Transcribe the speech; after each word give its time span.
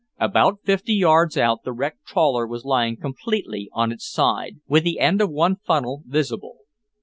About 0.19 0.63
fifty 0.63 0.95
yards 0.95 1.37
out, 1.37 1.61
the 1.63 1.71
wrecked 1.71 2.05
trawler 2.07 2.47
was 2.47 2.65
lying 2.65 2.97
completely 2.97 3.69
on 3.71 3.91
its 3.91 4.09
side, 4.11 4.59
with 4.67 4.83
the 4.83 4.99
end 4.99 5.21
of 5.21 5.29
one 5.29 5.57
funnel 5.57 6.01
visible. 6.07 6.61